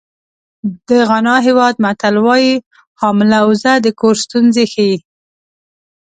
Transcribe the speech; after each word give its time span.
د 0.87 0.89
غانا 1.09 1.35
هېواد 1.47 1.75
متل 1.83 2.15
وایي 2.25 2.53
حامله 2.99 3.37
اوزه 3.45 3.73
د 3.85 3.87
کور 3.99 4.15
ستونزې 4.25 4.63
ښیي. 4.73 4.95